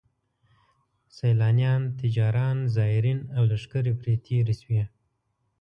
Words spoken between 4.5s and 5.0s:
شوي.